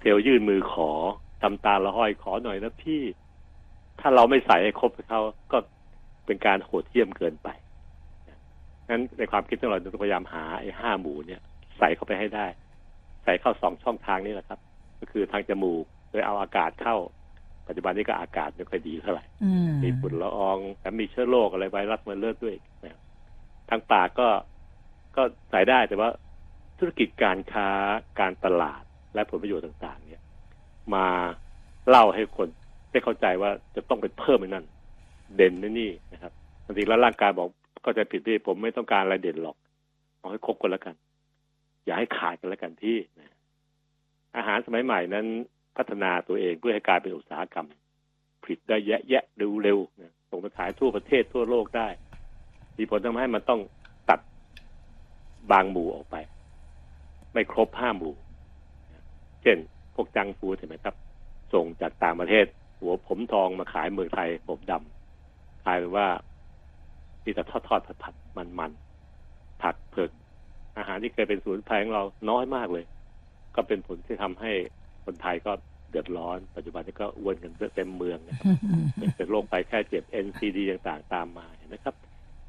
[0.00, 0.90] เซลล์ยื่นมือขอ
[1.42, 3.02] ทำตาละห้อยขอหน่อยนะพี่
[4.00, 5.58] ถ้าเราไม่ใส่ให้ครบให้เขาก็
[6.26, 7.48] เป็นการโหดเยี่ยมเกินไป
[8.90, 11.40] นั้นในความคิดของเราต้องพยายามหาไอ้ห้าหมู่เนี่ย
[11.78, 12.46] ใส่เข้าไปให้ได้
[13.24, 14.60] ใส่เข้าสองช่องทางนี่แหละครับ
[15.00, 16.96] ก็คือทางจมูกโดยเอาอากาศเข้า
[17.68, 23.00] ปัจจุบันนี้ก็อากาศไม่ค่อยดีเท่าไหร่อืมมีฝุ่นละอองแถมมีเชื้อโรคอะไรไวรัสมาเลือดด้วยนะครับ
[23.70, 24.28] ทางปากก็
[25.16, 26.08] ก็ใส่ได้แต่ว่า
[26.78, 27.68] ธุรกิจการค้า
[28.20, 28.82] การตลาด
[29.14, 30.22] และผลประโยชน์ต่าง ๆ เนี่ย
[30.94, 31.06] มา
[31.88, 32.48] เล่าให้คน
[32.90, 34.64] ได้เข้าใจว่าจะต้องไปเพิ่มไอ้นั่น
[35.36, 36.32] เด่นในะนี่นะครับ
[36.64, 37.48] จริงๆแล้วร่างกายบอก
[37.84, 39.56] ก็จะผิดที่ผมไม่ต้องการอะไรเด่นหรอก
[40.18, 40.94] เอาให้ครบกันแล้วกัน
[41.84, 43.34] อย่าให้ขาดกันแล้วกันที่นะ
[44.36, 45.26] อาหารสมัยใหม่นั้น
[45.76, 47.66] พัฒนาตัวเองเพื่อให้กลายเป็นอุตสาหกรรม
[48.42, 49.24] ผลิตได้แยะแยะ
[49.62, 51.88] เร็วๆนะส่งไปขายทั่วประเทศทั่วโลกได้
[52.78, 53.60] มีผลทำให้มันต้อง
[54.10, 54.20] ตัด
[55.50, 56.16] บางหมู่ออกไป
[57.32, 58.14] ไม่ครบห้าหมู่
[59.42, 59.58] เช่น
[59.94, 60.94] พวกจังฟูดเห็นไหมครับ
[61.54, 62.46] ส่งจากต่างประเทศ
[62.78, 66.08] หัวผมทองมาขายเมืองไทยผมดำกลายเป็นว่า
[67.24, 68.72] มีแต่ทอดทอดผัดผัดมันมัน
[69.62, 70.10] ผักเผือก
[70.78, 72.84] อาหารที่เคยเป็นศูนย์ภัยของเราน้อยมากเลย
[73.56, 74.52] ก็เป็นผลที่ทำให้
[75.04, 75.52] คนไทยก็
[75.90, 78.84] เดือดร้อน ปัจจุบันนี้ก็อ้วนกันเต็มเมืองนะครับอืม
[79.16, 81.94] เป็นโรคไปแค่เจ็บ NCD ต่างๆ ตามมาเห็นไหมครับ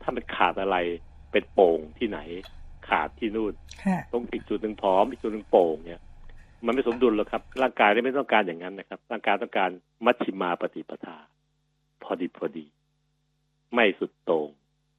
[0.02, 0.78] ถ้ามันขาดอะไร
[1.32, 2.20] เป็นโป่งที่ไหน
[2.90, 6.02] ขาดที่นู่นค่ะตรงอีกจุดหนึ่งผอมอีกจุดหนึ่งโป่งเนี่ย
[6.66, 9.70] มันไม่สมดุลหรอกครับ ร่างกายไม่ต้องการอย่างนั้นนะครับ ร่างกายต้องการ
[10.06, 11.18] มัชชิมาปฏิปทา
[12.04, 12.66] พอดีพอดี
[13.74, 14.50] ไม่สุดโต่ง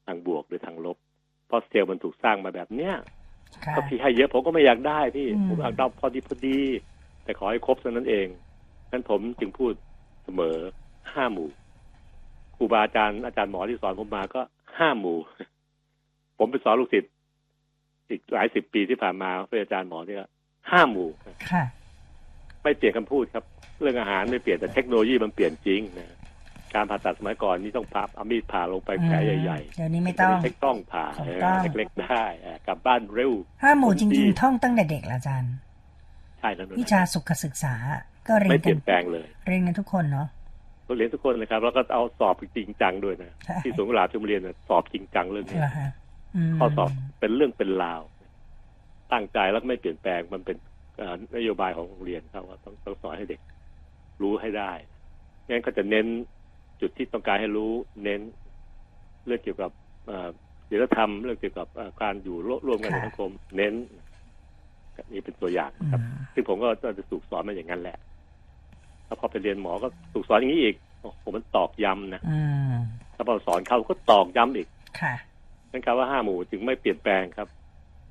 [0.06, 0.96] ทางบวกหรือทางลบ
[1.46, 2.94] เพราะเซลล์มันถูกสร้างมาแบบเนี้ย
[3.64, 6.58] ค่ะก็พี่ให้เยอะผมก็ไม่อยากได้พี่อืมผมอยากได้พอดีพอดี
[7.24, 8.26] แต่ขอให้ครบเท่านั้นเอง
[8.90, 9.72] นั้นผมจึงพูด
[10.24, 10.56] เสมอ
[11.14, 11.48] ห้าหมู่
[12.56, 14.40] ครูบาอาจารย์อาจารย์หมอที่สอนผมมาก็
[14.78, 15.18] ห้าหมู่
[16.38, 17.12] ผมไปสอนลูกศิษย์
[18.08, 20.28] อีกหลายสิบปีที่ผ่านมาเพื่ออาจารย์หมอเนี่ย
[20.70, 21.08] ห้าหมู่
[21.50, 21.64] ค่ะ
[22.62, 23.44] ไม่เปลี่ยนคำพูดครับ
[23.80, 26.13] เรื่องอาหารไม่เปลี่ยนแต่เทคโนโลยีมันเปลี่ยนจริงนะ
[26.74, 33.32] การผ่าตัดสมัยก่อนนี่ต้องพับเอามีดผ่าลงไปแผลใหญ่เดี๋ยวนี้ๆไม่ต้องใช้กล้องผ่าถูกต้องเล็กๆได้เออกลับบ้านเร็ว
[33.62, 35.54] ห้าหมู่จดีริงๆท่องตั้งแต่เด็กละอาจารย์
[36.38, 37.74] ใช่แล้วนะวิชาสุขศึกษา
[38.28, 40.28] ก็เรียไม่นเปกัลี่นยนแปลงเลย เรียนกันทุกคนเนาะ
[40.84, 45.90] เราเรียนทุกคนเลยครับแล้วก็เอาสอบจริงจังด้วยนะใช่ที่สวนกุหลาบชมเรียนน่ะสอบจริงจังเรื่องนี้เหรอฮะ
[46.50, 48.02] มข้อสอบเป็นเรื่องเป็นราว
[49.12, 50.56] ตั้งใจแล้วก็ไม่เปลี่ยนแปลงมันเป็น
[50.98, 53.40] เอ่อนโยบายของโรงเรียนเขาว่าต้องต้องสอนให้เด็ก
[54.22, 54.72] รู้ให้ได้
[55.48, 56.06] งั้นก็จะเน้น
[56.80, 58.20] จุดที่ต้องการให้รู้เน้น
[59.26, 59.70] เรื่องเกี่ยวกับ
[60.06, 60.28] เอ่อ
[60.68, 63.74] ศีลธรรมเรื่องเกี่ยวกับเอ่อการอยู่ร่วร่วมกันในสังคม เน้น
[65.12, 67.96] นี่เป็นตัวอย่างอืครับมซึ่งผมก็จะถูกสอนมาอย่างนั้นแหละ
[69.06, 72.40] แล้วพอไปเรียนหมอก็ถูกสอนอย่างนี้อีกโอ้โหมันตอกย้ำนะอื
[72.72, 72.74] ม
[73.16, 74.68] ถ้าพอสอนเขาก็ตอกย้ำอีก
[75.00, 75.14] ค่ะ
[75.72, 77.48] นั่นครับว่าห้าหมู่จึงไม่เปลี่ยนแปลงครับ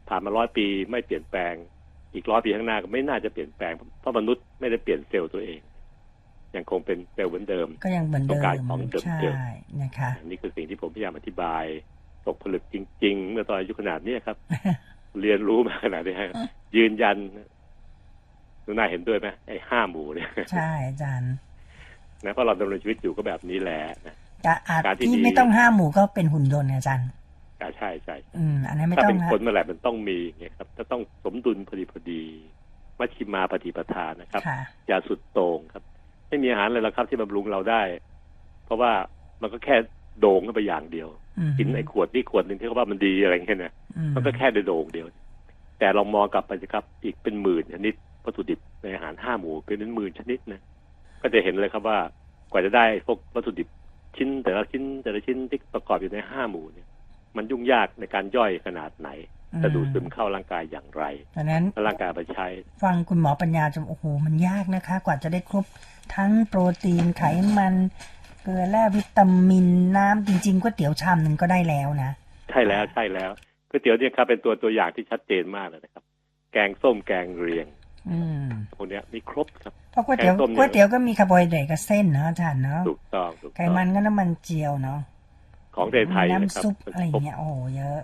[0.10, 1.54] ผ่านมาร้อยปีไม่เปลี่ยนแปลง
[2.13, 5.60] อีกร้อยปีข้างหน้าก็ไม่น่าจะเปลี่ยนแปลงเพราะมนุษย์ไม่ได้เปลี่ยนเซลล์ตัวเอง
[6.55, 9.35] ยังคงเป็นเซลล์เหมือนเดิม ก็ยังเหมือนเดิต้องการมของเดิมใช่เดิม
[9.81, 11.63] นะคะอันนี้คือสิ่งที่ผมพยายามอธิบาย
[12.27, 14.37] ตกผลึกจริง ๆ เมื่อตอนอายุขนาดเนี้ยครับ
[15.21, 16.31] เรียนรู้มาขนาดนี้ฮะ
[16.75, 17.17] ยืนยัน
[18.65, 21.33] นุน่าเห็นด้วยไหมไอ้ห้าหมู่เนี่ยใช่อาจารย์
[22.25, 27.09] นะเพราะเราดำเนินชีวิตอยู่ก็แบบนี้แหละนะจะอาจการที่ที่ดีไม่ต้องห้าหมู่ก็เป็นหุ่นยนต์อาจารย์
[27.61, 32.23] อ่าใช่ใช่อืมอันนั้นไม่ถ้าต้อเป็งนฮะคนเมื่อไหร่มันต้องมีไงครับจะต้องสมดุลพอดีพอดี
[32.99, 35.83] มัชชิมาปฏิปทานนะครับค่ะอย่าสุดโต่งครับ
[36.34, 37.82] ไม่มีอาหารเลยละครับที่บำรุงเราได้
[38.65, 38.91] เพราะว่า
[39.41, 39.76] มันก็แค่
[40.19, 41.08] โด่งขึ้นไปอย่างเดียว
[41.39, 45.08] อืมกินไอ้ขวดนี่ขวดหนึ่งที่เขาว่ามันดีอะไรเงี้ยนะอืมันก็แค่ได้โด่งเดียว
[45.80, 47.93] แต่ลองมองกลับไปสิครับอีกเป็นหมื่นชนิด
[48.26, 50.62] วัตถุดิบในอาหารห้าหมู่เป็นหมื่นชนิดนะ
[51.22, 51.98] ก็จะเห็นเลยครับว่า
[52.52, 53.67] กว่าจะได้พวกวัตถุดิบ
[54.17, 56.88] ชิ้น แต่ละชิ้นแต่ละชิ้นที่ประกอบอยู่ในห้าหมู่เนี่ย
[57.38, 59.10] มันยุ่งยากในการย่อยขนาดไหน
[59.63, 61.04] จะดูดซึมเข้าร่างกายอย่างไร
[61.36, 62.48] ดังนั้นและร่างกายเอาไปใช้
[62.84, 65.65] ฟังคุณหมอปัญญาจะโอ้โหมันยากนะคะ กว่าจะได้ครบ
[66.15, 67.23] ทั้งโปรตีนไข
[67.57, 67.75] มัน
[68.41, 72.11] เกลือแร่วิตามินน้ำจริงๆก๋วยเตี๋ยวชามหนึ่งก็ได้แล้วนะ
[72.49, 73.31] ใช่แล้วใช่แล้ว
[73.69, 76.03] ก๋วยเตี๋ยวเนี่ยครับเป็นตัวตัวอย่างที่ชัดเจนมากเลยนะครับ
[76.53, 77.67] แกงส้มแกงเลียง
[78.11, 84.99] อืมพวกเนี้ยมีครบครับเพราะก๋วยเตี๋ยวแกงส้มเนี่ยก๋วยเตี๋ยวก็มีคาร์โบไฮเดรตกับเส้นเนาะอาจารย์เนาะถูกต้องถูกไขต้องมันก็น้ำมันเจียวเนาะ
[85.75, 87.99] ของไทยไทยนะครับน้ำซุปมันอะไรครบย่างเงี้ยโอ้โหเยอะ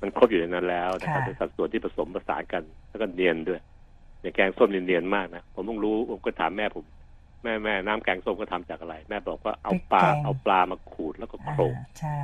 [0.00, 3.60] มันครบอยู่ในนั้นแล้วนะครับค่ะเป็นสัดส่วนที่ผสมผสานกัน แล้วก็เนียนด้วย
[4.20, 6.84] อย่างแกงส้มเนี่ยเนียนมากนะผมต้องรู้ผมก็ถามแม่ผม
[7.44, 12.20] แม่แม่น้ำแกงส้มก็ทำจากอะไร แม่บอกว่าเอาปลาเอาปลามาขูดแล้วก็อ่าโขลกใช่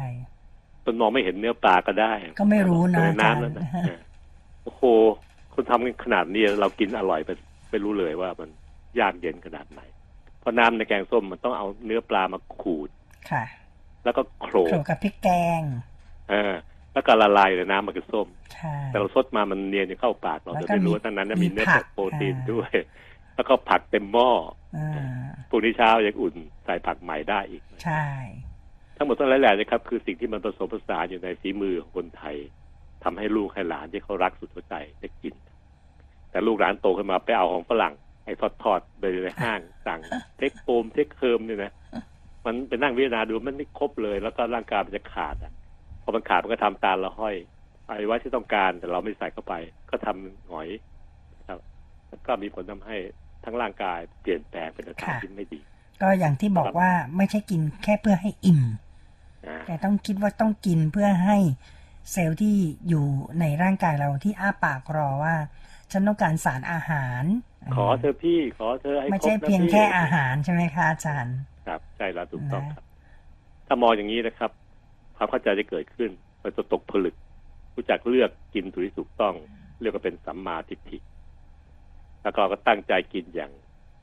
[0.85, 4.01] จนมองไม่เห็นเนื้อปลาก็ได้ ก็ไม่รู้นะในอาจารย์น้ำนั้นนะเออ
[4.65, 4.83] โอ้โห
[5.55, 7.31] คุณทำกันขนาดนี้เรากินอร่อยไป
[7.71, 8.49] ไม่รู้เลยว่ามัน
[9.01, 9.81] ยากเย็นขนาดไหน
[10.41, 12.91] เพราะน้ำในแกงส้มมันต้องเอาเนื้อปลามาขูด
[13.31, 13.45] ค่ะ
[14.05, 15.29] แล้วก็โขลโขลกกกับพริกแก
[15.61, 15.63] ง
[16.31, 16.55] เออ
[16.93, 22.71] แล้วก็ละลายในน้ำมันคือส้มใช่แต่เราซดมามันเนียนจะเข้าปากเราแล้วจะก็ไม่รู้มีว่าทั้งนั้นนะมีมีเนื้อผักโปรตีนอ่าด้วย
[23.41, 24.31] แล้วก็ผักเต็มหม้อ
[24.77, 24.89] อ่า
[25.51, 28.05] พรุ่งนี้เช้ายังอุ่นใส่ผักใหม่ได้อีก ใช่
[28.97, 32.37] ทั้งหมดทั้งหลายแหล่นะครับ คือสิ่งที่มันผสมผสานอยู่ในฝีมือของคนไทย
[33.05, 35.35] ทำให้ลูกให้หลานที่เขารักสุดหัวใจได้กิน
[36.31, 40.01] แต่ลูกหลานโตขึ้นมาไปเอาของฝรั่งไอ้ทอดทอดๆไปในห้างสั่ง
[40.39, 41.73] take home take home เนี่ยนะ
[42.45, 45.53] มันไปนั่งพิจารณาดูมันไม่ครบเลย แล้วก็ร่างกายมันจะขาดอะ
[46.03, 47.37] พอมันขาดมันก็ทำตาละห้อย
[47.87, 49.55] ไอ้ว่าที่ต้องการแต่เราไม่ใส่เข้าไป
[49.91, 50.69] ก็ทำหงอย
[51.39, 51.59] นะครับ
[52.09, 52.97] แล้วก็มีผลทำให้
[53.45, 55.61] ทั้งร่างกายเปลี่ยนแปลงเป็นทางที่ไม่ดี
[56.03, 58.63] ก็อย่างที่บอกว่าไม่ใช่กินแค่เพื่อให้อิ่ม
[59.49, 61.39] นะแต่ต้องคิดว่าต้องกินเพื่อให้
[62.13, 62.57] เซลล์ที่
[62.89, 63.07] อยู่
[63.41, 65.35] ในร่างกายเราที่อ้าปากรอว่า
[65.93, 67.25] ฉันต้องการสารอาหาร
[67.77, 72.85] ขอเธอพี่ขอเธอให้ไม่ครบใช่นะเพียงพี่แค่อาหารใช่ไหมคะอาจารย์ ครับใช่แล้วถูกต้องนะครับ
[73.67, 74.51] ถ้ามองอย่างนี้นะครับ
[75.17, 76.11] ความเข้าใจจะเกิดขึ้น
[76.43, 77.15] มันจะตกผลึก
[77.75, 79.35] รู้จักเลือกกินถูกที่ถูกต้อง
[79.81, 80.99] เรียกว่าเป็นสัมมาทิฏฐิ
[82.23, 83.53] แล้วก็ก็ตั้งใจกินอย่าง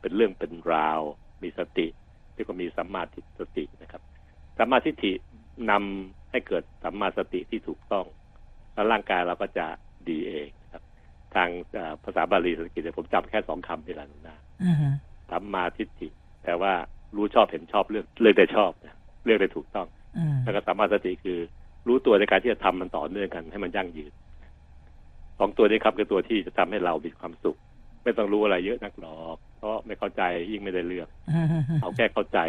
[0.02, 1.02] เป็นเรื่องเป็นราว
[1.44, 1.88] มีสติ
[2.34, 4.02] เรียกว่ามีสัมมาทิฏสตินะครับ
[4.58, 5.14] สัมมาทิฏฐิ
[5.72, 8.06] นำให้เกิดสัมมาสติที่ถูกต้อง
[8.74, 9.66] แล้วร่างกายเราก็จะ
[10.10, 10.84] ดีเองนะครับ
[11.36, 14.88] ทางเอ่อภาษาบาลีสันสกฤตเนี่ยผมจำแค่สองคำนี่แหละนะอือฮึ
[15.32, 16.08] สัมมาทิฏฐิ
[16.44, 16.74] แปลว่า
[17.16, 21.40] รู้ชอบเห็นชอบเลือกเลือกได้ชอบนะเลือกได้ถูกต้องอืมแล้วก็สัมมาสติคือ
[21.88, 24.14] รู้ตัวในการที่จะทำมันต่อเนื่องกันให้มันยั่งยืน
[25.40, 27.58] สองตัวนี้ครับคือตัวที่จะทำให้เรามีความสุข
[28.08, 32.40] ไม่ต้องรู้อะไรเยอะนักหรอกเพราะไม่เข้าใจยิ่งไม่ได้เลือกอือฮึเอาแค่เข้าใจ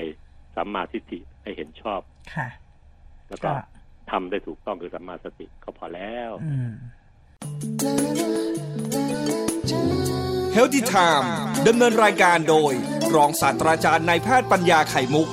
[0.56, 2.00] สัมมาทิฏฐิให้เห็นชอบ
[2.34, 2.48] ค่ะ
[3.28, 3.52] แล้วก็ก็
[4.10, 6.72] ทำได้ถูกต้องคือสัมมาสติก็พอแล้วอืม
[10.52, 11.32] เฮลติไทม์
[11.66, 12.72] ดำเนินรายการโดย
[13.14, 15.28] รองศาสตราจารย์นายแพทย์ปัญญาไข่มุก